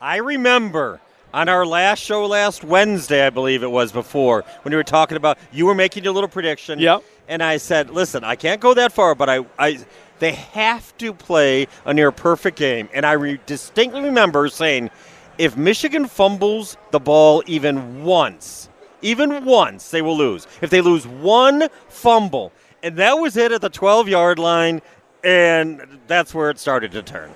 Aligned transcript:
I 0.00 0.16
remember 0.18 1.00
on 1.34 1.48
our 1.48 1.66
last 1.66 1.98
show 2.00 2.24
last 2.26 2.62
Wednesday, 2.62 3.26
I 3.26 3.30
believe 3.30 3.62
it 3.62 3.70
was 3.70 3.90
before, 3.90 4.44
when 4.62 4.70
you 4.70 4.76
were 4.76 4.84
talking 4.84 5.16
about 5.16 5.38
you 5.52 5.66
were 5.66 5.74
making 5.74 6.04
your 6.04 6.12
little 6.12 6.28
prediction. 6.28 6.78
Yep. 6.78 7.02
And 7.26 7.42
I 7.42 7.56
said, 7.56 7.90
listen, 7.90 8.22
I 8.24 8.36
can't 8.36 8.60
go 8.60 8.74
that 8.74 8.92
far, 8.92 9.14
but 9.14 9.28
I, 9.28 9.44
I 9.58 9.78
they 10.20 10.32
have 10.32 10.96
to 10.98 11.12
play 11.12 11.66
a 11.84 11.92
near 11.92 12.12
perfect 12.12 12.56
game. 12.56 12.88
And 12.94 13.04
I 13.04 13.12
re- 13.12 13.40
distinctly 13.46 14.02
remember 14.02 14.48
saying, 14.48 14.90
if 15.36 15.56
Michigan 15.56 16.06
fumbles 16.06 16.76
the 16.90 17.00
ball 17.00 17.42
even 17.46 18.04
once, 18.04 18.68
even 19.02 19.44
once, 19.44 19.90
they 19.90 20.02
will 20.02 20.16
lose. 20.16 20.46
If 20.60 20.70
they 20.70 20.80
lose 20.80 21.06
one 21.06 21.68
fumble, 21.88 22.52
and 22.82 22.96
that 22.96 23.14
was 23.14 23.36
it 23.36 23.52
at 23.52 23.60
the 23.60 23.68
12 23.68 24.08
yard 24.08 24.38
line, 24.38 24.80
and 25.22 26.00
that's 26.06 26.32
where 26.34 26.50
it 26.50 26.58
started 26.58 26.92
to 26.92 27.02
turn. 27.02 27.30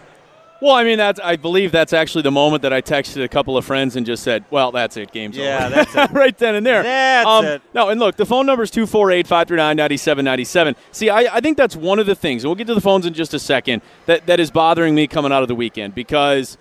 Well, 0.62 0.76
I 0.76 0.84
mean, 0.84 0.96
that's 0.96 1.18
I 1.18 1.34
believe 1.34 1.72
that's 1.72 1.92
actually 1.92 2.22
the 2.22 2.30
moment 2.30 2.62
that 2.62 2.72
I 2.72 2.80
texted 2.80 3.24
a 3.24 3.26
couple 3.26 3.56
of 3.56 3.64
friends 3.64 3.96
and 3.96 4.06
just 4.06 4.22
said, 4.22 4.44
"Well, 4.48 4.70
that's 4.70 4.96
it. 4.96 5.10
Game's 5.10 5.36
Yeah, 5.36 5.66
over." 5.66 5.74
that's 5.74 5.96
it. 5.96 6.10
right 6.16 6.38
then 6.38 6.54
and 6.54 6.64
there. 6.64 6.84
Yeah, 6.84 7.24
that's 7.24 7.28
um, 7.28 7.44
it. 7.46 7.62
No, 7.74 7.88
and 7.88 7.98
look, 7.98 8.14
the 8.14 8.24
phone 8.24 8.46
number 8.46 8.62
is 8.62 8.70
248-539-9797. 8.70 10.76
See, 10.92 11.10
I, 11.10 11.34
I 11.34 11.40
think 11.40 11.56
that's 11.56 11.74
one 11.74 11.98
of 11.98 12.06
the 12.06 12.14
things, 12.14 12.44
and 12.44 12.48
we'll 12.48 12.54
get 12.54 12.68
to 12.68 12.76
the 12.76 12.80
phones 12.80 13.06
in 13.06 13.12
just 13.12 13.34
a 13.34 13.40
second, 13.40 13.82
that, 14.06 14.26
that 14.26 14.38
is 14.38 14.52
bothering 14.52 14.94
me 14.94 15.08
coming 15.08 15.32
out 15.32 15.42
of 15.42 15.48
the 15.48 15.56
weekend 15.56 15.96
because 15.96 16.56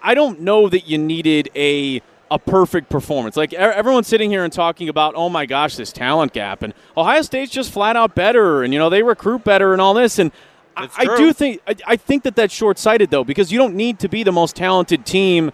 I, 0.00 0.14
don't 0.14 0.42
know 0.42 0.68
that 0.68 0.86
you 0.86 0.98
needed 0.98 1.50
a 1.56 2.02
a 2.30 2.38
perfect 2.38 2.88
performance. 2.88 3.36
Like 3.36 3.52
everyone's 3.52 4.06
sitting 4.06 4.30
here 4.30 4.44
and 4.44 4.52
talking 4.52 4.88
about, 4.88 5.14
oh 5.16 5.28
my 5.28 5.46
gosh, 5.46 5.74
this 5.74 5.90
talent 5.90 6.32
gap, 6.32 6.62
and 6.62 6.72
Ohio 6.96 7.22
State's 7.22 7.50
just 7.50 7.72
flat 7.72 7.96
out 7.96 8.14
better, 8.14 8.62
and 8.62 8.72
you 8.72 8.78
know 8.78 8.88
they 8.88 9.02
recruit 9.02 9.42
better 9.42 9.72
and 9.72 9.82
all 9.82 9.94
this, 9.94 10.20
and 10.20 10.30
I, 10.76 10.88
I 10.96 11.16
do 11.16 11.32
think 11.32 11.60
I, 11.66 11.74
I 11.86 11.96
think 11.96 12.22
that 12.22 12.36
that's 12.36 12.54
short 12.54 12.78
sighted 12.78 13.10
though 13.10 13.24
because 13.24 13.52
you 13.52 13.58
don't 13.58 13.74
need 13.74 13.98
to 14.00 14.08
be 14.08 14.22
the 14.22 14.32
most 14.32 14.56
talented 14.56 15.04
team 15.04 15.50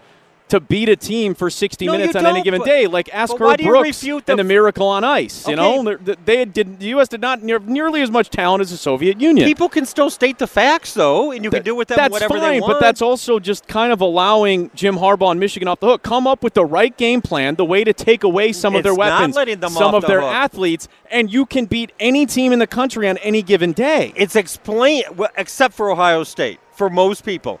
to 0.49 0.59
beat 0.59 0.87
a 0.87 0.95
team 0.95 1.33
for 1.35 1.49
60 1.49 1.85
No, 1.85 1.91
minutes 1.91 2.15
on 2.15 2.25
any 2.25 2.41
given 2.41 2.61
day. 2.61 2.87
Like 2.87 3.09
ask 3.13 3.33
Herb 3.33 3.59
Brooks 3.59 3.99
the 4.01 4.21
and 4.27 4.39
the 4.39 4.43
Miracle 4.43 4.87
on 4.87 5.03
Ice. 5.03 5.47
You 5.47 5.53
Okay. 5.55 5.61
know, 5.83 5.95
They're- 5.97 6.15
they 6.23 6.45
did. 6.45 6.79
The 6.79 6.85
U.S. 6.87 7.07
did 7.09 7.21
not 7.21 7.43
near, 7.43 7.59
nearly 7.59 8.01
as 8.01 8.09
much 8.09 8.29
talent 8.29 8.61
as 8.61 8.71
the 8.71 8.77
Soviet 8.77 9.19
Union. 9.19 9.45
People 9.47 9.67
can 9.69 9.85
still 9.85 10.09
state 10.09 10.37
the 10.39 10.47
facts, 10.47 10.93
though, 10.93 11.31
and 11.31 11.43
you 11.43 11.49
can 11.51 11.63
do 11.63 11.75
with 11.75 11.89
them 11.89 11.97
that's 11.97 12.11
whatever 12.11 12.35
fine, 12.35 12.41
they 12.53 12.59
want. 12.61 12.73
but 12.73 12.79
that's 12.79 13.01
also 13.01 13.39
just 13.39 13.67
kind 13.67 13.91
of 13.91 13.99
allowing 14.01 14.71
Jim 14.73 14.97
Harbaugh 14.97 15.31
and 15.31 15.39
Michigan 15.39 15.67
off 15.67 15.79
the 15.79 15.87
hook. 15.87 16.03
Come 16.03 16.27
up 16.27 16.43
with 16.43 16.53
the 16.53 16.65
right 16.65 16.95
game 16.95 17.21
plan, 17.21 17.55
the 17.55 17.65
way 17.65 17.83
to 17.83 17.91
take 17.93 18.23
away 18.23 18.53
some 18.53 18.75
of 18.75 18.83
their 18.83 18.95
weapons, 18.95 19.35
some 19.35 19.93
of 19.95 20.01
the 20.01 20.07
their 20.07 20.21
hook. 20.21 20.33
athletes, 20.33 20.87
and 21.11 21.31
you 21.31 21.45
can 21.45 21.65
beat 21.65 21.91
any 21.99 22.25
team 22.25 22.51
in 22.53 22.59
the 22.59 22.67
country 22.67 23.07
on 23.09 23.17
any 23.17 23.41
given 23.41 23.73
day. 23.73 24.13
it's 24.15 24.35
explain 24.35 25.03
well, 25.15 25.29
except 25.37 25.73
for 25.73 25.89
Ohio 25.91 26.23
State 26.23 26.59
for 26.73 26.89
most 26.89 27.25
people. 27.25 27.59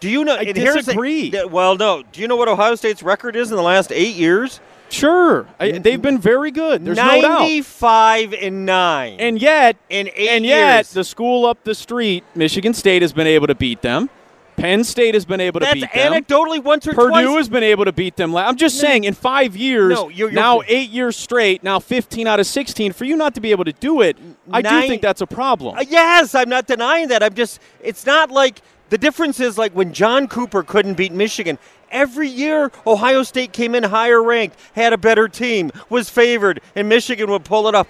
Do 0.00 0.08
you 0.10 0.24
know? 0.24 0.34
I 0.36 0.42
and 0.42 0.56
here's 0.56 0.74
the- 0.74 0.80
disagree. 0.82 1.32
well, 1.50 1.76
no. 1.76 2.02
Do 2.12 2.20
you 2.20 2.28
know 2.28 2.36
what 2.36 2.48
Ohio 2.48 2.74
State's 2.74 3.02
record 3.02 3.34
is 3.36 3.50
in 3.50 3.56
the 3.56 3.62
last 3.62 3.90
eight 3.92 4.14
years? 4.14 4.60
Sure, 4.88 5.46
I, 5.58 5.72
they've 5.72 6.00
been 6.00 6.18
very 6.18 6.52
good. 6.52 6.84
There's 6.84 6.96
no 6.96 7.20
doubt. 7.20 7.40
Ninety-five 7.40 8.32
and 8.34 8.64
nine. 8.66 9.16
And 9.18 9.40
yet, 9.42 9.76
In 9.90 10.08
eight 10.14 10.28
and 10.28 10.44
yet, 10.46 10.74
years. 10.76 10.92
the 10.92 11.02
school 11.02 11.44
up 11.44 11.64
the 11.64 11.74
street, 11.74 12.22
Michigan 12.36 12.72
State, 12.72 13.02
has 13.02 13.12
been 13.12 13.26
able 13.26 13.48
to 13.48 13.54
beat 13.56 13.82
them. 13.82 14.08
Penn 14.56 14.84
State 14.84 15.12
has 15.14 15.24
been 15.26 15.40
able 15.40 15.60
to 15.60 15.66
that's 15.66 15.74
beat 15.80 15.92
them. 15.92 16.12
anecdotally 16.14 16.62
once 16.62 16.86
or 16.86 16.92
Purdue 16.94 17.08
twice. 17.10 17.36
has 17.36 17.48
been 17.48 17.62
able 17.64 17.84
to 17.84 17.92
beat 17.92 18.16
them. 18.16 18.34
I'm 18.36 18.56
just 18.56 18.78
saying, 18.78 19.04
in 19.04 19.12
five 19.12 19.54
years, 19.56 19.92
No, 19.92 20.04
you're- 20.08 20.30
you're- 20.30 20.32
now 20.32 20.62
eight 20.68 20.88
years 20.88 21.14
straight, 21.16 21.62
now 21.62 21.78
15 21.78 22.26
out 22.26 22.40
of 22.40 22.46
16, 22.46 22.92
for 22.92 23.04
you 23.04 23.16
not 23.16 23.34
to 23.34 23.40
be 23.42 23.50
able 23.50 23.64
to 23.64 23.72
do 23.72 24.00
it, 24.00 24.16
I 24.50 24.62
do 24.62 24.80
think 24.86 25.02
that's 25.02 25.20
a 25.20 25.26
problem. 25.26 25.76
Uh, 25.76 25.84
yes, 25.86 26.34
I'm 26.34 26.48
not 26.48 26.66
denying 26.66 27.08
that. 27.08 27.22
I'm 27.22 27.34
just, 27.34 27.60
it's 27.82 28.06
not 28.06 28.30
like 28.30 28.62
the 28.90 28.98
difference 28.98 29.40
is 29.40 29.58
like 29.58 29.72
when 29.72 29.92
John 29.92 30.28
Cooper 30.28 30.62
couldn't 30.62 30.94
beat 30.94 31.12
Michigan. 31.12 31.58
Every 31.90 32.28
year, 32.28 32.72
Ohio 32.86 33.22
State 33.22 33.52
came 33.52 33.74
in 33.74 33.84
higher 33.84 34.22
ranked, 34.22 34.56
had 34.74 34.92
a 34.92 34.98
better 34.98 35.28
team, 35.28 35.70
was 35.88 36.10
favored, 36.10 36.60
and 36.74 36.88
Michigan 36.88 37.30
would 37.30 37.44
pull 37.44 37.68
it 37.68 37.74
off. 37.74 37.86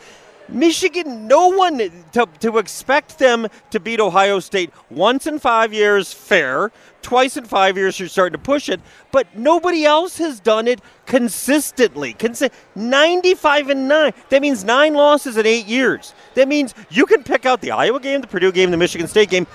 Michigan, 0.48 1.26
no 1.26 1.48
one 1.48 1.78
to, 2.12 2.28
to 2.40 2.58
expect 2.58 3.18
them 3.18 3.48
to 3.70 3.80
beat 3.80 4.00
Ohio 4.00 4.38
State 4.38 4.70
once 4.90 5.26
in 5.26 5.38
five 5.38 5.72
years, 5.72 6.12
fair. 6.12 6.70
Twice 7.02 7.36
in 7.36 7.44
five 7.44 7.76
years, 7.76 7.98
you're 7.98 8.08
starting 8.08 8.38
to 8.38 8.44
push 8.44 8.68
it, 8.68 8.80
but 9.12 9.26
nobody 9.36 9.84
else 9.84 10.18
has 10.18 10.40
done 10.40 10.66
it 10.66 10.80
consistently. 11.04 12.14
Consi- 12.14 12.50
95 12.74 13.70
and 13.70 13.88
9. 13.88 14.12
That 14.28 14.42
means 14.42 14.64
nine 14.64 14.94
losses 14.94 15.36
in 15.36 15.46
eight 15.46 15.66
years. 15.66 16.14
That 16.34 16.48
means 16.48 16.74
you 16.90 17.06
can 17.06 17.22
pick 17.22 17.46
out 17.46 17.60
the 17.60 17.70
Iowa 17.70 18.00
game, 18.00 18.20
the 18.20 18.26
Purdue 18.26 18.52
game, 18.52 18.70
the 18.70 18.76
Michigan 18.76 19.06
State 19.06 19.30
game. 19.30 19.46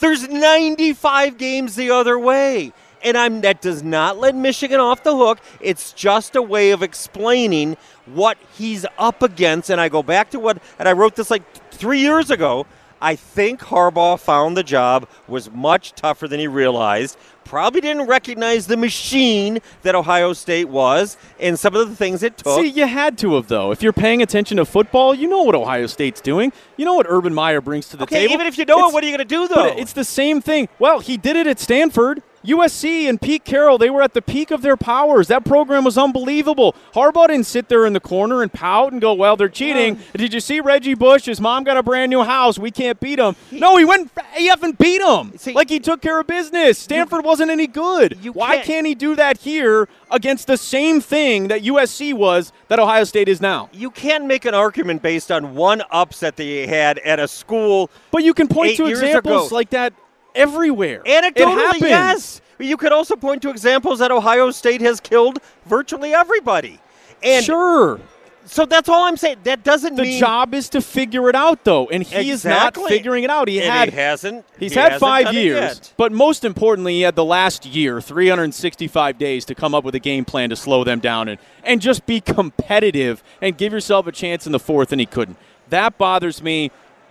There's 0.00 0.28
95 0.28 1.38
games 1.38 1.76
the 1.76 1.90
other 1.90 2.18
way. 2.18 2.72
And 3.02 3.16
I'm 3.16 3.40
that 3.42 3.62
does 3.62 3.82
not 3.82 4.18
let 4.18 4.34
Michigan 4.34 4.80
off 4.80 5.02
the 5.02 5.16
hook. 5.16 5.38
It's 5.60 5.92
just 5.92 6.36
a 6.36 6.42
way 6.42 6.70
of 6.70 6.82
explaining 6.82 7.76
what 8.06 8.36
he's 8.58 8.84
up 8.98 9.22
against. 9.22 9.70
And 9.70 9.80
I 9.80 9.88
go 9.88 10.02
back 10.02 10.30
to 10.30 10.40
what 10.40 10.58
and 10.78 10.88
I 10.88 10.92
wrote 10.92 11.16
this 11.16 11.30
like 11.30 11.42
three 11.70 12.00
years 12.00 12.30
ago. 12.30 12.66
I 13.00 13.16
think 13.16 13.60
Harbaugh 13.60 14.18
found 14.20 14.56
the 14.56 14.62
job 14.62 15.08
was 15.26 15.50
much 15.50 15.92
tougher 15.94 16.28
than 16.28 16.38
he 16.40 16.46
realized. 16.46 17.16
Probably 17.44 17.80
didn't 17.80 18.06
recognize 18.06 18.66
the 18.66 18.76
machine 18.76 19.58
that 19.82 19.94
Ohio 19.94 20.32
State 20.34 20.68
was 20.68 21.16
and 21.40 21.58
some 21.58 21.74
of 21.74 21.88
the 21.88 21.96
things 21.96 22.22
it 22.22 22.36
took. 22.36 22.60
See, 22.60 22.68
you 22.68 22.86
had 22.86 23.16
to 23.18 23.34
have, 23.34 23.48
though. 23.48 23.72
If 23.72 23.82
you're 23.82 23.92
paying 23.92 24.22
attention 24.22 24.58
to 24.58 24.64
football, 24.64 25.14
you 25.14 25.26
know 25.28 25.42
what 25.42 25.54
Ohio 25.54 25.86
State's 25.86 26.20
doing. 26.20 26.52
You 26.76 26.84
know 26.84 26.94
what 26.94 27.06
Urban 27.08 27.34
Meyer 27.34 27.60
brings 27.60 27.88
to 27.88 27.96
the 27.96 28.04
okay, 28.04 28.20
table. 28.20 28.34
even 28.34 28.46
if 28.46 28.58
you 28.58 28.64
know 28.66 28.74
It's- 28.78 28.90
it, 28.90 28.94
what 28.94 29.02
are 29.02 29.06
you 29.08 29.16
going 29.16 29.26
to 29.26 29.34
do 29.34 29.48
though? 29.48 29.64
It's 29.64 29.94
the 29.94 30.04
same 30.04 30.40
thing. 30.40 30.68
Well, 30.78 31.00
he 31.00 31.16
did 31.16 31.36
it 31.36 31.46
at 31.46 31.58
Stanford. 31.58 32.22
USC 32.44 33.08
and 33.08 33.20
Pete 33.20 33.44
Carroll, 33.44 33.76
they 33.78 33.90
were 33.90 34.02
at 34.02 34.14
the 34.14 34.22
peak 34.22 34.50
of 34.50 34.62
their 34.62 34.76
powers. 34.76 35.28
That 35.28 35.44
program 35.44 35.84
was 35.84 35.98
unbelievable. 35.98 36.74
Harbaugh 36.94 37.28
didn't 37.28 37.46
sit 37.46 37.68
there 37.68 37.84
in 37.86 37.92
the 37.92 38.00
corner 38.00 38.42
and 38.42 38.52
pout 38.52 38.92
and 38.92 39.00
go, 39.00 39.12
well, 39.12 39.36
they're 39.36 39.48
cheating. 39.48 39.98
Did 40.14 40.32
you 40.32 40.40
see 40.40 40.60
Reggie 40.60 40.94
Bush? 40.94 41.26
His 41.26 41.40
mom 41.40 41.64
got 41.64 41.76
a 41.76 41.82
brand 41.82 42.10
new 42.10 42.22
house. 42.22 42.58
We 42.58 42.70
can't 42.70 42.98
beat 42.98 43.16
them. 43.16 43.36
no, 43.50 43.76
he 43.76 43.84
went, 43.84 44.10
he 44.34 44.46
haven't 44.46 44.78
beat 44.78 45.02
him. 45.02 45.36
See- 45.36 45.52
like 45.52 45.68
he 45.68 45.80
took 45.80 46.00
care 46.00 46.18
of 46.20 46.26
business. 46.26 46.78
Stanford 46.78 47.24
wasn't 47.24 47.50
any 47.50 47.66
good. 47.66 48.18
you 48.22 48.32
Why 48.32 48.56
can't- 48.56 48.66
can't 48.66 48.86
he 48.86 48.94
do 48.94 49.16
that 49.16 49.38
here 49.38 49.88
against 50.10 50.46
the 50.46 50.56
same 50.56 51.00
thing 51.00 51.48
that 51.48 51.62
USC 51.62 52.14
was 52.14 52.52
that 52.68 52.78
Ohio 52.78 53.04
State 53.04 53.28
is 53.28 53.40
now? 53.40 53.68
you 53.72 53.90
can't 53.90 54.24
make 54.26 54.44
an 54.44 54.54
argument 54.54 55.02
based 55.02 55.30
on 55.30 55.54
one 55.54 55.82
upset 55.90 56.36
that 56.36 56.44
you 56.44 56.66
had 56.66 56.98
at 56.98 57.18
a 57.20 57.28
school. 57.28 57.90
But 58.10 58.24
you 58.24 58.32
can 58.34 58.48
point 58.48 58.76
to 58.76 58.86
examples 58.86 59.48
ago. 59.48 59.54
like 59.54 59.70
that 59.70 59.92
everywhere. 60.34 61.02
it 61.04 61.34
Anecdotally, 61.34 61.54
happens. 61.56 61.82
yes. 61.82 62.40
You 62.58 62.76
could 62.76 62.92
also 62.92 63.16
point 63.16 63.40
to 63.42 63.50
examples 63.50 64.00
that 64.00 64.10
Ohio 64.10 64.50
State 64.50 64.80
has 64.82 65.00
killed 65.00 65.38
virtually 65.66 66.12
everybody. 66.12 66.78
And 67.22 67.42
sure. 67.44 68.00
so 68.44 68.66
that's 68.66 68.88
all 68.88 69.04
I'm 69.04 69.16
saying. 69.16 69.38
That 69.44 69.64
doesn't 69.64 69.94
The 69.96 70.02
mean 70.02 70.20
job 70.20 70.52
is 70.52 70.68
to 70.70 70.82
figure 70.82 71.30
it 71.30 71.34
out, 71.34 71.64
though, 71.64 71.88
and 71.88 72.02
he 72.02 72.30
is 72.30 72.44
not 72.44 72.76
figuring 72.76 73.24
it 73.24 73.30
out. 73.30 73.48
He 73.48 73.60
And 73.62 73.70
had 73.70 73.88
he 73.90 73.96
hasn't. 73.96 74.44
he's 74.58 74.72
he 74.74 74.78
had 74.78 74.92
hasn't 74.92 75.00
five 75.00 75.32
years, 75.32 75.94
but 75.96 76.12
most 76.12 76.44
importantly, 76.44 76.94
he 76.96 77.00
had 77.02 77.14
the 77.14 77.24
last 77.24 77.64
year, 77.64 78.00
365 78.00 79.16
days, 79.18 79.44
to 79.46 79.54
come 79.54 79.74
up 79.74 79.82
with 79.84 79.94
a 79.94 79.98
game 79.98 80.24
plan 80.26 80.50
to 80.50 80.56
slow 80.56 80.84
them 80.84 81.00
down 81.00 81.28
and 81.28 81.38
and 81.64 81.80
just 81.80 82.04
be 82.06 82.20
competitive 82.20 83.22
and 83.40 83.56
give 83.56 83.72
yourself 83.72 84.06
a 84.06 84.12
chance 84.12 84.44
in 84.44 84.52
the 84.52 84.58
fourth, 84.60 84.92
and 84.92 85.00
he 85.00 85.06
couldn't. 85.06 85.38
That 85.70 85.96
bothers 85.96 86.42
me. 86.42 86.70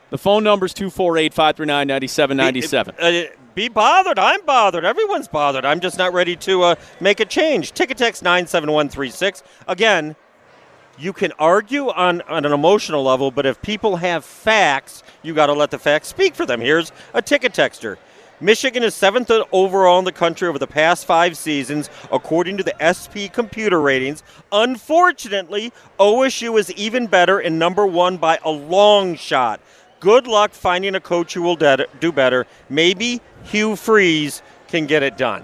The 0.09 0.17
phone 0.17 0.43
number 0.43 0.65
is 0.65 0.73
248 0.73 1.33
539 1.33 1.87
9797. 1.87 2.95
Uh, 2.99 3.35
be 3.53 3.67
bothered. 3.67 4.17
I'm 4.17 4.43
bothered. 4.45 4.85
Everyone's 4.85 5.27
bothered. 5.27 5.65
I'm 5.65 5.79
just 5.79 5.97
not 5.97 6.13
ready 6.13 6.35
to 6.37 6.63
uh, 6.63 6.75
make 6.99 7.19
a 7.19 7.25
change. 7.25 7.73
Ticket 7.73 7.97
text 7.97 8.23
97136. 8.23 9.43
Again, 9.67 10.15
you 10.97 11.13
can 11.13 11.31
argue 11.39 11.89
on, 11.89 12.21
on 12.23 12.45
an 12.45 12.51
emotional 12.51 13.03
level, 13.03 13.31
but 13.31 13.45
if 13.45 13.61
people 13.61 13.97
have 13.97 14.25
facts, 14.25 15.03
you 15.23 15.33
got 15.33 15.47
to 15.47 15.53
let 15.53 15.71
the 15.71 15.79
facts 15.79 16.07
speak 16.07 16.35
for 16.35 16.45
them. 16.45 16.59
Here's 16.59 16.91
a 17.13 17.21
ticket 17.21 17.53
texter. 17.53 17.97
Michigan 18.41 18.83
is 18.83 18.95
seventh 18.95 19.29
overall 19.51 19.99
in 19.99 20.05
the 20.05 20.13
country 20.13 20.47
over 20.47 20.57
the 20.57 20.67
past 20.67 21.05
five 21.05 21.37
seasons, 21.37 21.89
according 22.09 22.55
to 22.57 22.63
the 22.63 22.73
SP 22.79 23.27
computer 23.31 23.81
ratings. 23.81 24.23
Unfortunately, 24.53 25.73
OSU 25.99 26.57
is 26.57 26.71
even 26.73 27.07
better 27.07 27.39
and 27.39 27.59
number 27.59 27.85
one 27.85 28.15
by 28.15 28.39
a 28.45 28.49
long 28.49 29.15
shot. 29.15 29.59
Good 29.99 30.27
luck 30.27 30.51
finding 30.51 30.95
a 30.95 30.99
coach 30.99 31.33
who 31.33 31.41
will 31.41 31.57
do 31.57 32.11
better. 32.11 32.47
Maybe 32.69 33.21
Hugh 33.43 33.75
Freeze 33.75 34.41
can 34.67 34.85
get 34.85 35.03
it 35.03 35.17
done. 35.17 35.43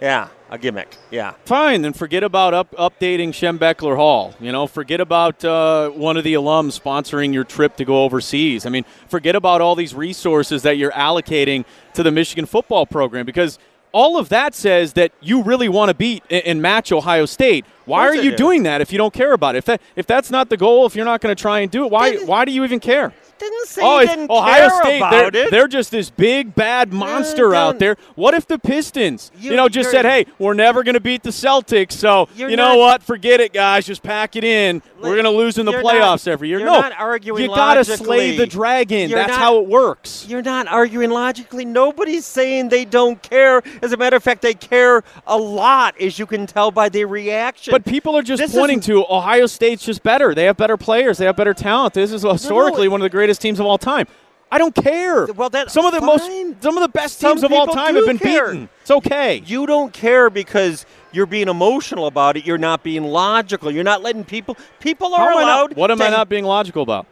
Yeah. 0.00 0.28
a 0.48 0.58
gimmick. 0.58 0.96
Yeah. 1.10 1.34
Fine, 1.44 1.82
then 1.82 1.92
forget 1.92 2.22
about 2.22 2.54
up, 2.54 2.70
updating 2.72 3.30
Schembechler 3.30 3.96
Hall. 3.96 4.34
You 4.38 4.52
know, 4.52 4.66
forget 4.66 5.00
about 5.00 5.44
uh, 5.44 5.88
one 5.90 6.16
of 6.16 6.24
the 6.24 6.34
alums 6.34 6.80
sponsoring 6.80 7.34
your 7.34 7.44
trip 7.44 7.76
to 7.76 7.84
go 7.84 8.04
overseas. 8.04 8.64
I 8.66 8.68
mean, 8.68 8.84
forget 9.08 9.34
about 9.34 9.60
all 9.60 9.74
these 9.74 9.94
resources 9.94 10.62
that 10.62 10.76
you're 10.76 10.92
allocating 10.92 11.64
to 11.94 12.02
the 12.02 12.12
Michigan 12.12 12.46
football 12.46 12.86
program 12.86 13.26
because 13.26 13.58
all 13.92 14.18
of 14.18 14.28
that 14.28 14.54
says 14.54 14.92
that 14.92 15.12
you 15.20 15.42
really 15.42 15.68
want 15.68 15.88
to 15.88 15.94
beat 15.94 16.22
and 16.30 16.60
match 16.60 16.92
Ohio 16.92 17.24
State. 17.26 17.64
Why 17.86 18.06
are 18.06 18.14
you 18.14 18.30
do. 18.32 18.36
doing 18.36 18.62
that 18.64 18.80
if 18.80 18.92
you 18.92 18.98
don't 18.98 19.12
care 19.14 19.32
about 19.32 19.54
it? 19.54 19.58
If 19.58 19.64
that 19.66 19.80
if 19.96 20.06
that's 20.06 20.30
not 20.30 20.48
the 20.50 20.56
goal, 20.56 20.86
if 20.86 20.94
you're 20.94 21.04
not 21.04 21.20
going 21.20 21.34
to 21.34 21.40
try 21.40 21.60
and 21.60 21.70
do 21.70 21.84
it, 21.84 21.90
why 21.90 22.10
Didn't- 22.12 22.26
why 22.26 22.44
do 22.44 22.52
you 22.52 22.64
even 22.64 22.80
care? 22.80 23.12
Didn't 23.38 23.66
say 23.66 23.82
Oh, 23.84 24.00
didn't 24.00 24.30
Ohio 24.30 24.70
care 24.70 24.80
State. 24.82 24.96
about 24.96 25.10
They're, 25.34 25.44
it. 25.44 25.50
they're 25.50 25.68
just 25.68 25.90
this 25.90 26.08
big 26.08 26.54
bad 26.54 26.90
monster 26.90 27.54
out 27.54 27.78
there. 27.78 27.98
What 28.14 28.32
if 28.32 28.46
the 28.46 28.58
Pistons, 28.58 29.30
you, 29.38 29.50
You- 29.50 29.56
know, 29.58 29.68
just 29.68 29.90
said, 29.90 30.06
"Hey, 30.06 30.24
we're 30.38 30.54
never 30.54 30.82
going 30.82 30.94
to 30.94 31.00
beat 31.00 31.22
the 31.22 31.28
Celtics, 31.28 31.92
so 31.92 32.28
You're 32.34 32.48
know 32.50 32.56
not- 32.72 32.78
what? 32.78 33.02
Forget 33.02 33.40
it, 33.40 33.52
guys. 33.52 33.84
Just 33.84 34.02
pack 34.02 34.36
it 34.36 34.44
in. 34.44 34.80
we're 35.02 35.12
going 35.12 35.24
to 35.24 35.30
lose 35.30 35.58
in 35.58 35.66
the 35.66 35.72
playoffs 35.72 36.26
not- 36.26 36.28
every 36.28 36.48
year." 36.48 36.60
you're 36.60 36.66
no, 36.66 36.80
not 36.80 36.94
arguing 36.98 37.42
you 37.42 37.48
gotta 37.48 37.84
slay 37.84 38.38
the 38.38 38.46
dragon. 38.46 39.10
You're 39.10 39.18
That's 39.18 39.32
not- 39.32 39.38
how 39.38 39.58
it 39.58 39.66
works. 39.66 40.24
You're 40.26 40.40
not 40.40 40.66
arguing 40.68 41.10
logically. 41.10 41.66
Nobody's 41.66 42.24
saying 42.24 42.70
they 42.70 42.86
don't 42.86 43.20
care. 43.22 43.62
As 43.82 43.92
a 43.92 43.98
matter 43.98 44.16
of 44.16 44.22
fact, 44.22 44.40
they 44.40 44.54
care 44.54 45.04
a 45.26 45.36
lot, 45.36 45.94
as 46.00 46.18
you 46.18 46.24
can 46.24 46.46
tell 46.46 46.70
by 46.70 46.88
their 46.88 47.06
reaction. 47.06 47.70
But 47.72 47.75
people 47.84 48.16
are 48.16 48.22
just 48.22 48.40
This 48.40 48.52
pointing 48.54 48.80
to 48.80 49.04
Ohio 49.08 49.46
State's 49.46 49.84
just 49.84 50.02
better. 50.02 50.34
They 50.34 50.44
have 50.44 50.56
better 50.56 50.76
players. 50.76 51.18
They 51.18 51.26
have 51.26 51.36
better 51.36 51.54
talent. 51.54 51.94
This 51.94 52.12
is 52.12 52.22
historically 52.22 52.88
one 52.88 53.00
of 53.00 53.04
the 53.04 53.10
greatest 53.10 53.40
teams 53.40 53.60
of 53.60 53.66
all 53.66 53.78
time. 53.78 54.06
I 54.50 54.58
don't 54.58 54.74
care. 54.74 55.26
Well, 55.26 55.50
that's 55.50 55.72
some 55.72 55.84
of 55.84 55.92
the 55.92 55.98
fine. 55.98 56.06
most, 56.06 56.62
some 56.62 56.76
of 56.76 56.82
the 56.82 56.88
best 56.88 57.18
Some 57.18 57.32
teams 57.32 57.42
of 57.44 57.52
all 57.52 57.66
time 57.66 57.96
have 57.96 58.06
been 58.06 58.18
care. 58.18 58.46
beaten. 58.52 58.68
It's 58.82 58.90
okay. 58.92 59.42
you 59.44 59.66
don't 59.66 59.92
care 59.92 60.30
because 60.30 60.86
you're 61.10 61.26
being 61.26 61.48
emotional 61.48 62.06
about 62.06 62.36
it. 62.36 62.46
You're 62.46 62.56
not 62.56 62.84
being 62.84 63.02
logical. 63.02 63.72
You're 63.72 63.82
not 63.82 64.02
letting 64.02 64.24
people. 64.24 64.56
People 64.78 65.14
are 65.14 65.30
I 65.30 65.34
not- 65.34 65.42
allowed. 65.42 65.76
what 65.76 65.90
am 65.90 66.00
I 66.00 66.10
not 66.10 66.28
being 66.28 66.44
logical 66.44 66.82
about? 66.82 67.06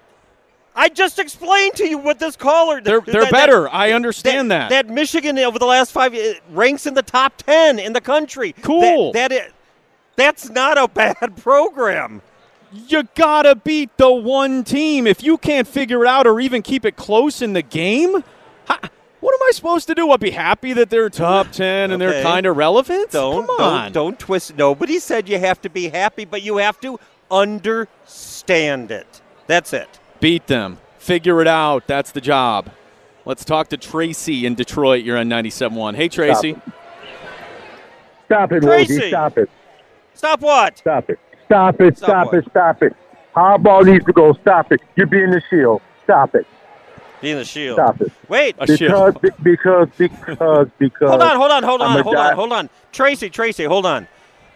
I 0.76 0.88
just 0.88 1.18
explained 1.20 1.74
to 1.76 1.88
you 1.88 1.98
what 1.98 2.18
this 2.18 2.34
caller. 2.36 2.80
They're 2.80 3.00
they're 3.00 3.22
that- 3.22 3.32
better. 3.32 3.68
I 3.68 3.92
understand 3.92 4.50
that. 4.50 4.70
That 4.70 4.88
Michigan 4.88 5.38
over 5.38 5.58
the 5.58 5.66
last 5.66 5.92
five 5.92 6.14
uh, 6.14 6.34
ranks 6.50 6.86
in 6.86 6.94
the 6.94 7.02
top 7.02 7.36
ten 7.36 7.78
in 7.80 7.92
the 7.92 8.00
country. 8.00 8.54
Cool. 8.62 9.12
That, 9.12 9.30
that 9.30 9.46
is, 9.46 9.52
that's 10.16 10.48
not 10.50 10.78
a 10.78 10.88
bad 10.88 11.36
program. 11.42 12.22
You 12.72 13.04
gotta 13.14 13.54
beat 13.54 13.96
the 13.98 14.10
one 14.12 14.64
team. 14.64 15.06
If 15.06 15.22
you 15.22 15.38
can't 15.38 15.66
figure 15.68 16.02
it 16.04 16.08
out 16.08 16.26
or 16.26 16.40
even 16.40 16.60
keep 16.62 16.84
it 16.84 16.96
close 16.96 17.40
in 17.40 17.52
the 17.52 17.62
game, 17.62 18.24
ha- 18.66 18.80
what 19.20 19.32
am 19.32 19.46
I 19.46 19.52
supposed 19.52 19.86
to 19.86 19.94
do? 19.94 20.10
I'll 20.10 20.18
be 20.18 20.32
happy 20.32 20.72
that 20.72 20.90
they're 20.90 21.08
top 21.08 21.48
ten 21.52 21.92
and 21.92 22.02
they're 22.02 22.22
kind 22.22 22.46
of 22.46 22.56
relevant. 22.56 23.10
Don't 23.12 23.46
Come 23.46 23.60
on. 23.60 23.82
don't 23.84 23.92
don't 23.92 24.18
twist. 24.18 24.56
Nobody 24.56 24.98
said 24.98 25.28
you 25.28 25.38
have 25.38 25.60
to 25.62 25.70
be 25.70 25.88
happy, 25.88 26.24
but 26.24 26.42
you 26.42 26.56
have 26.56 26.80
to 26.80 26.98
understand 27.30 28.90
it. 28.90 29.20
That's 29.46 29.72
it. 29.72 29.88
Beat 30.20 30.46
them. 30.48 30.78
Figure 30.98 31.40
it 31.40 31.46
out. 31.48 31.86
That's 31.86 32.10
the 32.12 32.20
job. 32.20 32.70
Let's 33.24 33.44
talk 33.44 33.68
to 33.68 33.76
Tracy 33.76 34.46
in 34.46 34.54
Detroit. 34.54 35.04
You're 35.04 35.16
on 35.18 35.28
97.1. 35.28 35.94
Hey, 35.94 36.08
Tracy. 36.08 36.56
Stop 38.26 38.52
it, 38.52 38.62
Tracy. 38.62 38.98
Woogie. 38.98 39.08
Stop 39.08 39.38
it. 39.38 39.50
Stop 40.14 40.40
what? 40.40 40.78
Stop 40.78 41.10
it. 41.10 41.18
Stop 41.46 41.80
it. 41.80 41.96
Stop 41.98 42.28
Stop, 42.28 42.34
it. 42.34 42.44
Stop 42.50 42.82
it. 42.82 42.96
Harbaugh 43.34 43.84
needs 43.84 44.04
to 44.06 44.12
go. 44.12 44.32
Stop 44.34 44.72
it. 44.72 44.80
You're 44.96 45.06
being 45.06 45.30
the 45.30 45.42
shield. 45.50 45.82
Stop 46.04 46.34
it. 46.34 46.46
Being 47.20 47.36
the 47.36 47.44
shield. 47.44 47.76
Stop 47.76 48.00
it. 48.00 48.12
Wait. 48.28 48.54
A 48.58 48.66
shield. 48.66 49.14
Because, 49.20 49.36
be- 49.36 49.42
because, 49.50 49.88
because, 49.98 50.68
because. 50.78 51.10
Hold 51.10 51.22
on, 51.22 51.36
hold 51.36 51.50
on, 51.50 51.62
hold 51.62 51.82
on, 51.82 52.02
hold 52.02 52.14
guy- 52.14 52.30
on, 52.30 52.36
hold 52.36 52.52
on. 52.52 52.70
Tracy, 52.92 53.30
Tracy, 53.30 53.64
hold 53.64 53.86
on. 53.86 54.06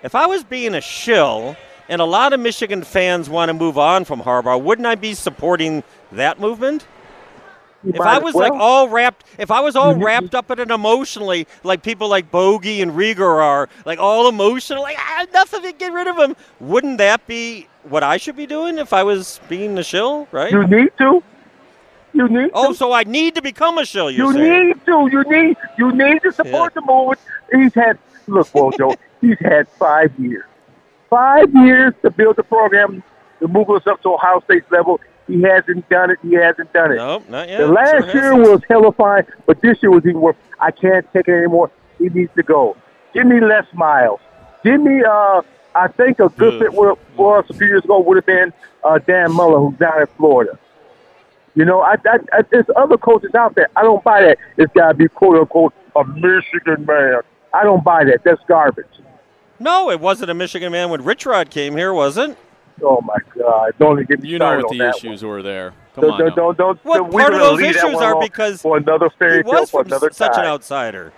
If 0.03 0.15
I 0.15 0.27
was 0.27 0.45
being 0.45 0.75
a 0.75 0.81
shill 0.81 1.57
and 1.89 2.01
a 2.01 2.05
lot 2.05 2.33
of 2.33 2.41
Michigan 2.41 2.85
fans 2.85 3.29
want 3.29 3.49
to 3.49 3.55
move 3.55 3.79
on 3.79 4.05
from 4.05 4.21
Harbaugh, 4.21 4.61
wouldn't 4.63 4.87
I 4.87 4.95
be 4.95 5.15
supporting 5.15 5.83
that 6.13 6.39
movement? 6.39 6.87
You 7.85 7.93
If 7.95 8.01
I 8.01 8.17
as 8.17 8.23
was 8.25 8.35
like 8.35 8.53
all 8.53 8.89
wrapped, 8.89 9.25
if 9.39 9.51
I 9.51 9.61
was 9.61 9.77
all 9.77 9.95
wrapped 9.95 10.35
up 10.35 10.51
in 10.51 10.59
it 10.59 10.71
emotionally, 10.71 11.47
like 11.63 11.83
people 11.83 12.09
like 12.09 12.31
Bogey 12.31 12.83
and 12.83 12.93
Rieger 12.93 13.21
are, 13.21 13.69
like 13.85 14.01
all 14.01 14.29
emotional, 14.29 14.83
like 14.83 14.97
ah, 14.99 15.27
enough 15.29 15.53
of 15.53 15.65
it, 15.65 15.79
get 15.79 15.93
rid 15.93 16.09
of 16.09 16.17
him. 16.17 16.35
Wouldn't 16.59 16.99
that 16.99 17.27
be 17.29 17.69
what 17.85 18.03
I 18.03 18.17
should 18.17 18.35
be 18.37 18.47
doing 18.47 18.79
if 18.79 18.93
I 18.93 19.05
was 19.05 19.41
being 19.49 19.77
the 19.77 19.85
shill, 19.85 20.27
right? 20.33 20.51
You 20.51 20.67
need 20.67 20.91
to. 20.99 21.23
You 22.15 22.29
need 22.29 22.51
oh, 22.53 22.73
to. 22.73 22.75
so 22.75 22.93
I 22.93 23.05
need 23.05 23.37
to 23.37 23.43
become 23.43 23.79
a 23.79 23.85
shill. 23.85 24.11
You 24.11 24.33
saying? 24.33 24.69
need 24.69 24.87
to. 24.87 25.09
You 25.13 25.23
need. 25.25 25.57
You 25.79 25.93
need 25.93 26.23
to 26.23 26.33
support 26.33 26.73
Yeah. 26.75 26.81
the 26.81 26.87
movement. 26.87 27.21
He's 27.53 27.75
had. 27.75 27.99
Look, 28.27 28.49
Wojo. 28.49 28.97
he's 29.21 29.39
had 29.39 29.69
five 29.69 30.13
years. 30.19 30.45
Five 31.09 31.55
years 31.55 31.95
to 32.03 32.11
build 32.11 32.37
the 32.37 32.43
program 32.43 33.03
to 33.39 33.49
move 33.49 33.71
us 33.71 33.87
up 33.87 34.03
to 34.03 34.15
Ohio 34.15 34.41
State's 34.41 34.71
level. 34.71 35.01
He 35.29 35.41
hasn't 35.43 35.89
done 35.89 36.11
it. 36.11 36.19
He 36.23 36.33
hasn't 36.35 36.73
done 36.73 36.91
it. 36.93 36.97
No, 36.97 37.23
not 37.29 37.49
yet. 37.49 37.59
The 37.59 37.69
last 37.69 37.91
Sure 38.11 38.15
year 38.15 38.33
hasn't. 38.33 38.51
was 38.51 38.61
hella 38.69 38.93
fine, 38.93 39.27
but 39.47 39.61
this 39.61 39.81
year 39.83 39.91
was 39.93 40.05
even 40.05 40.21
worse. 40.21 40.37
I 40.59 40.71
can't 40.73 41.07
take 41.13 41.29
it 41.29 41.33
anymore. 41.35 41.71
He 41.99 42.09
needs 42.09 42.33
to 42.35 42.43
go. 42.43 42.77
Give 43.15 43.27
me 43.27 43.39
Les 43.41 43.67
Miles. 43.75 44.21
Give 44.65 44.81
me, 44.81 45.03
uh, 45.05 45.43
I 45.75 45.89
think 45.89 46.19
a 46.19 46.29
good 46.31 46.59
fit 46.61 46.73
for 46.73 46.97
for 47.15 47.39
us 47.39 47.51
a 47.51 47.55
few 47.55 47.67
years 47.67 47.85
ago 47.85 48.01
would 48.01 48.17
have 48.17 48.27
been 48.27 48.53
uh, 48.83 48.99
Dan 48.99 49.33
Mullen, 49.33 49.71
who's 49.71 49.79
down 49.79 50.01
in 50.01 50.07
Florida. 50.17 50.59
You 51.55 51.65
know, 51.65 51.81
I, 51.81 51.95
I, 52.07 52.19
I, 52.33 52.43
there's 52.51 52.67
other 52.77 52.97
coaches 52.97 53.35
out 53.35 53.55
there. 53.55 53.69
I 53.77 53.83
don't 53.83 54.03
buy 54.05 54.23
that. 54.23 54.39
It's 54.57 54.73
got 54.73 54.89
to 54.89 54.95
be 54.95 55.09
quote 55.09 55.37
unquote 55.39 55.75
a 55.97 56.05
Michigan 56.05 56.87
man. 56.87 57.21
I 57.53 57.65
don't 57.65 57.83
buy 57.85 58.05
that. 58.05 58.23
That's 58.25 58.41
garbage. 58.47 58.87
No, 59.59 59.91
it 59.91 59.99
wasn't 60.01 60.31
a 60.31 60.35
Michigan 60.35 60.71
man 60.73 60.89
when 60.91 61.03
Rich 61.03 61.27
Rod 61.27 61.51
came 61.51 61.77
here, 61.77 61.93
was 61.93 62.17
it? 62.17 62.37
Oh 62.83 63.01
my 63.01 63.17
God! 63.37 63.73
Don't 63.79 64.07
get 64.09 64.21
me 64.23 64.29
You 64.31 64.39
know 64.39 64.57
what 64.57 64.65
on 64.67 64.79
the 64.79 64.85
that 64.85 64.97
issues 64.97 65.23
were 65.25 65.43
there. 65.43 65.73
Come 65.95 66.05
One. 66.09 66.13
on. 66.13 66.19
Don't, 66.21 66.29
now. 66.29 66.35
don't, 66.35 66.59
don't, 66.59 66.85
Well, 66.85 66.99
don't, 66.99 67.13
we're 67.13 67.21
part 67.23 67.35
of 67.35 67.41
those 67.41 67.61
issues 67.61 67.95
are 67.95 68.21
because 68.21 68.63
for 68.63 68.77
another 68.77 69.11
fairy 69.19 69.39
He 69.39 69.43
tale 69.43 69.61
was 69.61 69.71
for 69.71 69.81
from 69.83 69.89
another 69.89 70.11
such 70.13 70.33
time. 70.33 70.45
an 70.45 70.47
outsider. 70.51 71.13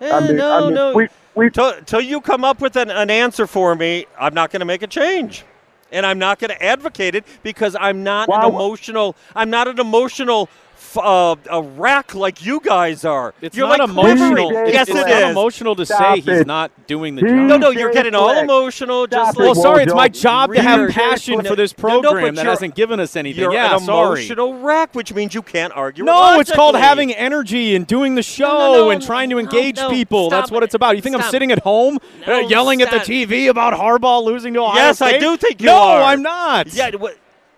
Eh, 0.00 0.10
I 0.12 0.20
mean, 0.20 0.36
no, 0.36 0.52
I 0.52 0.60
mean, 0.66 0.74
no. 0.74 0.94
we 0.94 1.08
we 1.34 1.50
Till, 1.50 1.72
till 1.82 2.00
you 2.00 2.20
come 2.20 2.44
up 2.44 2.60
with 2.60 2.76
an, 2.76 2.90
an 2.90 3.08
answer 3.10 3.46
for 3.46 3.74
me, 3.74 4.06
I'm 4.18 4.34
not 4.34 4.50
going 4.50 4.60
to 4.60 4.66
make 4.66 4.82
a 4.82 4.86
change, 4.86 5.44
and 5.90 6.04
I'm 6.04 6.18
not 6.18 6.38
going 6.38 6.50
to 6.50 6.62
advocate 6.62 7.14
it 7.14 7.24
because 7.42 7.74
I'm 7.78 8.02
not 8.02 8.28
Wow. 8.28 8.40
an 8.48 8.54
emotional. 8.54 9.16
I'm 9.34 9.48
not 9.48 9.68
an 9.68 9.78
emotional. 9.80 10.48
F- 10.94 10.98
Uh, 10.98 11.36
a 11.50 11.62
rack 11.62 12.14
like 12.14 12.44
you 12.44 12.60
guys 12.60 13.04
are. 13.04 13.32
It's 13.40 13.56
You're 13.56 13.68
not 13.68 13.78
like 13.80 13.88
emotional. 13.88 14.48
quivering. 14.50 14.72
Yes, 14.74 14.88
it's 14.88 14.98
it 14.98 15.30
emotional 15.30 15.74
to 15.76 15.86
Stop 15.86 16.16
say 16.16 16.20
he's 16.20 16.46
not 16.46 16.70
doing 16.86 17.14
the 17.14 17.22
He- 17.22 17.28
job. 17.28 17.36
No, 17.36 17.56
no, 17.56 17.70
you're 17.70 17.92
getting 17.92 18.14
all 18.14 18.30
Stop 18.30 18.44
emotional. 18.44 19.06
Just 19.06 19.32
Stop 19.32 19.34
it, 19.34 19.38
like 19.38 19.46
Well, 19.46 19.62
sorry, 19.62 19.82
it's 19.84 19.94
my 19.94 20.08
Wojo. 20.08 20.20
job 20.20 20.54
to 20.54 20.62
have 20.62 20.80
You're- 20.80 20.92
passion 20.92 21.42
for 21.44 21.56
this 21.56 21.74
No, 21.78 21.88
no, 21.88 22.00
program 22.10 22.34
that 22.34 22.46
hasn't 22.46 22.74
given 22.74 23.00
us 23.00 23.16
anything. 23.16 23.42
You're 23.42 23.52
yeah, 23.54 23.74
an 23.74 23.80
sorry. 23.80 24.20
emotional 24.20 24.54
wreck, 24.54 24.94
which 24.94 25.12
means 25.14 25.34
you 25.34 25.42
can't 25.42 25.72
argue. 25.74 26.04
No, 26.04 26.38
it's 26.40 26.52
called 26.52 26.76
having 26.76 27.12
energy 27.14 27.74
and 27.74 27.86
doing 27.86 28.14
the 28.14 28.22
show 28.22 28.46
no, 28.46 28.74
no, 28.74 28.90
and 28.90 29.02
trying 29.02 29.30
to 29.30 29.38
engage 29.38 29.76
no, 29.76 29.88
people. 29.90 30.28
That's 30.30 30.50
what 30.50 30.62
it's 30.62 30.74
about. 30.74 30.96
You 30.96 31.02
think 31.02 31.16
I'm 31.16 31.22
sitting 31.30 31.52
at 31.52 31.60
home 31.60 31.98
uh, 32.26 32.38
yelling 32.48 32.82
at 32.82 32.90
the 32.90 32.98
TV 32.98 33.48
about 33.48 33.74
Harbaugh 33.74 34.22
losing 34.24 34.52
to 34.54 34.60
Ohio 34.60 34.74
Yes, 34.76 35.00
I 35.00 35.18
do 35.18 35.36
think 35.36 35.62
you 35.62 35.70
are. 35.70 35.72
no, 35.72 35.82
are. 35.82 36.02
I'm 36.02 36.22
not. 36.22 36.72
Yeah, 36.74 36.90
wh- 36.92 37.10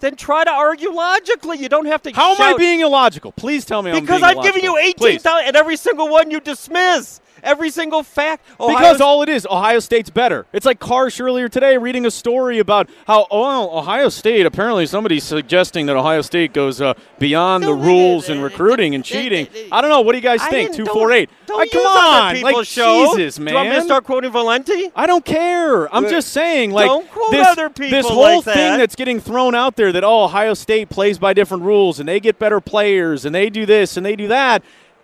then 0.04 0.16
try 0.16 0.44
to 0.44 0.50
argue 0.50 0.90
logically. 0.90 1.58
You 1.58 1.68
don't 1.68 1.86
have 1.86 2.02
to. 2.02 2.12
How 2.12 2.34
am 2.34 2.40
I 2.40 2.56
being 2.56 2.80
illogical? 2.80 3.32
Please 3.32 3.64
tell 3.64 3.82
me 3.82 3.90
I'm 3.90 4.00
Because 4.00 4.20
being 4.20 4.38
I've 4.38 4.44
given 4.44 4.62
you 4.62 4.76
illogical. 4.76 5.06
18 5.08 5.18
Please. 5.18 5.22
times, 5.22 5.44
and 5.46 5.56
every 5.56 5.76
single 5.76 6.08
one 6.08 6.30
you 6.30 6.40
dismiss. 6.40 7.20
Every 7.42 7.68
single 7.68 8.02
fact. 8.02 8.42
Ohio 8.58 8.74
Because 8.78 9.00
all 9.02 9.20
it 9.22 9.28
is, 9.28 9.44
Ohio 9.44 9.78
State's 9.78 10.08
better. 10.08 10.46
It's 10.54 10.64
like 10.64 10.80
Karsch 10.80 11.20
earlier 11.20 11.46
today 11.46 11.76
reading 11.76 12.06
a 12.06 12.10
story 12.10 12.58
about 12.58 12.88
how, 13.06 13.26
oh, 13.30 13.76
Ohio 13.80 14.08
State, 14.08 14.46
apparently 14.46 14.86
somebody's 14.86 15.24
suggesting 15.24 15.84
that 15.86 15.96
Ohio 15.96 16.22
State 16.22 16.54
goes 16.54 16.80
uh, 16.80 16.94
beyond 17.18 17.64
the 17.64 17.74
rules 17.74 18.30
and 18.30 18.40
uh, 18.40 18.44
recruiting 18.44 18.94
and 18.94 19.04
cheating. 19.12 19.46
I 19.70 19.82
don't 19.82 19.90
know. 19.90 20.00
What 20.00 20.12
do 20.12 20.18
you 20.18 20.22
guys 20.22 20.40
I 20.40 20.48
think? 20.48 20.70
248. 20.74 21.28
Don't, 21.46 21.58
Like, 21.58 21.70
don't 21.70 21.82
come 21.84 21.92
use 22.14 22.14
on. 22.22 22.34
people's 22.36 22.54
Like, 22.54 22.66
show. 22.66 23.14
Jesus, 23.16 23.38
man. 23.38 23.46
Do 23.46 23.50
you 23.50 23.56
want 23.56 23.68
me 23.68 23.74
to 23.76 23.82
start 23.82 24.04
quoting 24.04 24.32
Valenti? 24.32 24.90
I 24.96 25.06
don't 25.06 25.24
care. 25.24 25.94
I'm 25.94 26.08
just 26.08 26.28
saying, 26.28 26.70
like 26.70 26.86
Don't 26.86 27.06
quote 27.10 27.13
this, 27.30 27.46
other 27.48 27.70
people 27.70 27.90
this 27.98 28.06
whole 28.06 28.36
like 28.36 28.44
thing 28.44 28.54
that. 28.54 28.76
that's 28.78 28.94
getting 28.96 29.20
thrown 29.20 29.54
out 29.54 29.76
there 29.76 29.92
that 29.92 30.04
oh 30.04 30.24
Ohio 30.24 30.54
State 30.54 30.88
plays 30.88 31.18
by 31.18 31.32
different 31.32 31.62
rules 31.62 32.00
and 32.00 32.08
they 32.08 32.20
get 32.20 32.38
better 32.38 32.60
players 32.60 33.24
and 33.24 33.34
they 33.34 33.50
do 33.50 33.66
this 33.66 33.96
and 33.96 34.04
they 34.04 34.16
do 34.16 34.28
that. 34.28 34.62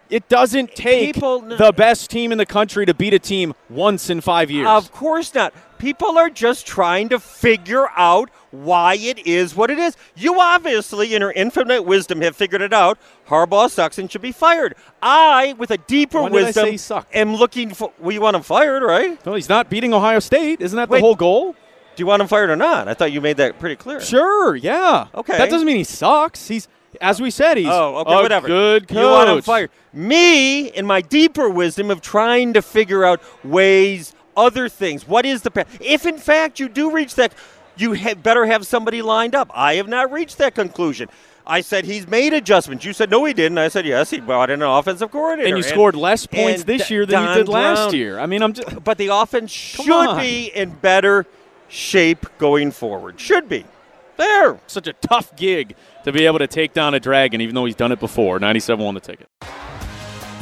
It 0.09 0.29
doesn't 0.29 0.75
take 0.75 1.15
People- 1.15 1.41
the 1.41 1.73
best 1.73 2.11
team 2.11 2.33
in 2.33 2.39
the 2.39 2.47
country 2.47 2.85
to 2.85 2.93
beat 2.95 3.15
a 3.15 3.19
team 3.21 3.55
once 3.69 4.11
in 4.11 4.21
five 4.21 4.50
years. 4.50 4.67
Of 4.67 4.91
course 4.91 5.33
not. 5.35 5.55
People 5.79 6.19
are 6.19 6.29
just 6.29 6.67
trying 6.67 7.09
to 7.11 7.21
figure 7.21 7.87
out 7.97 8.29
why 8.50 8.97
it 8.97 9.25
is 9.27 9.55
what 9.55 9.71
it 9.71 9.79
is. 9.79 9.97
You 10.17 10.41
obviously, 10.41 11.15
in 11.15 11.21
your 11.23 11.31
infinite 11.31 11.83
wisdom, 11.85 12.21
have 12.23 12.35
figured 12.37 12.61
it 12.61 12.73
out. 12.73 12.99
Harbaugh 13.29 13.71
sucks 13.71 13.97
and 13.99 14.11
should 14.11 14.21
be 14.21 14.33
fired. 14.33 14.75
I, 15.00 15.55
with 15.57 15.71
a 15.71 15.79
deeper 15.79 16.21
When 16.23 16.33
wisdom, 16.33 16.65
say 16.65 16.71
he 16.73 16.77
sucked? 16.77 17.15
am 17.15 17.37
looking 17.37 17.71
for. 17.73 17.93
Well, 18.00 18.11
you 18.12 18.21
want 18.21 18.35
him 18.37 18.43
fired, 18.43 18.83
right? 18.83 19.25
well, 19.25 19.37
he's 19.37 19.49
not 19.49 19.71
beating 19.71 19.95
Ohio 19.95 20.19
State. 20.19 20.61
Isn't 20.61 20.77
that 20.77 20.89
Wait. 20.91 20.99
the 20.99 21.03
whole 21.03 21.15
goal? 21.15 21.55
Do 22.00 22.02
you 22.02 22.07
want 22.07 22.23
him 22.23 22.28
fired 22.28 22.49
or 22.49 22.57
not? 22.57 22.88
I 22.88 22.95
thought 22.95 23.12
you 23.12 23.21
made 23.21 23.37
that 23.37 23.59
pretty 23.59 23.76
clear. 23.76 24.00
Sure. 24.00 24.57
Yeah. 24.57 25.09
Okay. 25.14 25.37
That 25.37 25.50
doesn't 25.50 25.66
mean 25.66 25.76
he 25.76 25.85
sucks. 25.85 26.49
He's 26.49 26.66
as 26.99 27.21
we 27.21 27.30
said, 27.30 27.59
he's 27.59 27.66
Oh, 27.69 27.97
okay, 27.99 28.12
a 28.14 28.23
whatever. 28.23 28.47
good 28.49 28.88
coach. 28.88 28.97
You 28.97 29.04
want 29.04 29.28
him 29.28 29.42
fired. 29.42 29.71
Me, 29.92 30.69
in 30.69 30.87
my 30.87 31.02
deeper 31.02 31.50
wisdom 31.50 31.90
of 31.90 32.00
trying 32.00 32.54
to 32.54 32.62
figure 32.62 33.04
out 33.04 33.21
ways 33.45 34.14
other 34.35 34.66
things. 34.71 35.07
What 35.07 35.26
is 35.26 35.42
the 35.42 35.50
path? 35.50 35.76
If 35.78 36.07
in 36.07 36.16
fact 36.16 36.59
you 36.59 36.71
do 36.71 36.90
reach 36.90 37.16
that, 37.16 37.35
you 37.76 37.92
have 37.92 38.23
better 38.23 38.47
have 38.47 38.66
somebody 38.66 39.02
lined 39.02 39.35
up. 39.35 39.50
I 39.52 39.75
have 39.75 39.87
not 39.87 40.11
reached 40.11 40.38
that 40.38 40.54
conclusion. 40.54 41.11
I 41.47 41.61
said 41.61 41.85
he's 41.85 42.09
made 42.09 42.33
adjustments. 42.33 42.83
You 42.87 42.95
said 42.95 43.11
no, 43.11 43.26
he 43.26 43.35
didn't. 43.35 43.59
I 43.59 43.69
said 43.69 43.85
yes, 43.85 44.09
he 44.09 44.21
brought 44.21 44.49
in 44.49 44.62
an 44.62 44.69
offensive 44.69 45.11
coordinator. 45.11 45.49
And 45.54 45.59
you 45.59 45.62
scored 45.62 45.97
less 45.97 46.26
points 46.26 46.64
this 46.64 46.90
year 46.90 47.04
than 47.04 47.21
you 47.21 47.26
Don 47.26 47.37
did 47.37 47.49
last 47.50 47.76
Brown. 47.90 47.95
year. 47.95 48.19
I 48.19 48.25
mean, 48.25 48.42
I'm 48.42 48.54
just, 48.54 48.83
But 48.85 48.97
the 48.97 49.09
offense 49.09 49.75
Come 49.76 49.85
should 49.85 50.09
on. 50.09 50.19
be 50.19 50.47
in 50.47 50.71
better 50.71 51.26
shape 51.71 52.27
going 52.39 52.71
forward. 52.73 53.19
Should 53.19 53.49
be. 53.49 53.65
There. 54.17 54.61
such 54.67 54.87
a 54.87 54.93
tough 54.93 55.35
gig 55.35 55.77
to 56.05 56.12
be 56.12 56.27
able 56.27 56.41
to 56.41 56.47
take 56.47 56.75
down 56.75 56.93
a 56.93 57.00
dragon, 57.00 57.41
even 57.41 57.55
though 57.55 57.65
he's 57.65 57.75
done 57.75 57.91
it 57.91 58.00
before. 58.00 58.39
97 58.39 58.85
one 58.85 58.95
the 58.95 59.00
ticket. 59.00 59.29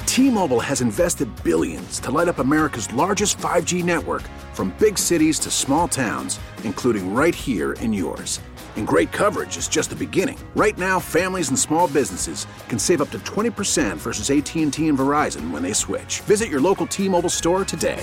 T-Mobile 0.07 0.59
has 0.59 0.81
invested 0.81 1.29
billions 1.45 2.01
to 2.01 2.11
light 2.11 2.27
up 2.27 2.41
America's 2.41 2.93
largest 2.93 3.39
5G 3.39 3.85
network 3.85 4.23
from 4.53 4.75
big 4.81 4.99
cities 4.99 5.39
to 5.39 5.51
small 5.51 5.87
towns, 5.87 6.41
including 6.65 7.15
right 7.15 7.35
here 7.35 7.75
in 7.75 7.93
yours. 7.93 8.41
And 8.75 8.85
great 8.85 9.13
coverage 9.13 9.57
is 9.57 9.69
just 9.69 9.91
the 9.91 9.97
beginning. 9.97 10.39
Right 10.57 10.77
now, 10.77 10.99
families 10.99 11.51
and 11.51 11.59
small 11.59 11.87
businesses 11.87 12.49
can 12.69 12.81
save 12.81 13.01
up 13.01 13.11
to 13.11 13.19
20% 13.21 13.97
versus 13.99 14.31
AT&T 14.31 14.89
and 14.89 14.99
Verizon 14.99 15.53
when 15.53 15.63
they 15.63 15.73
switch. 15.73 16.21
Visit 16.23 16.49
your 16.49 16.61
local 16.61 16.87
T-Mobile 16.87 17.31
store 17.31 17.65
today. 17.65 18.03